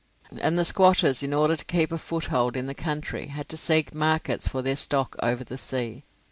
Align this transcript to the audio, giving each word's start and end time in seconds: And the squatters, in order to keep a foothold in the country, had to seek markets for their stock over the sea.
And 0.41 0.57
the 0.57 0.65
squatters, 0.65 1.21
in 1.21 1.31
order 1.31 1.55
to 1.55 1.63
keep 1.63 1.91
a 1.91 1.97
foothold 1.99 2.57
in 2.57 2.65
the 2.65 2.73
country, 2.73 3.27
had 3.27 3.47
to 3.49 3.55
seek 3.55 3.93
markets 3.93 4.47
for 4.47 4.63
their 4.63 4.75
stock 4.75 5.15
over 5.21 5.43
the 5.43 5.59
sea. 5.59 6.05